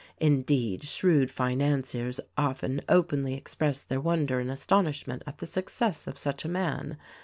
[0.17, 6.43] Indeed, shrewd financiers often openly expressed their wonder and astonishment at the success of such
[6.43, 6.97] a man.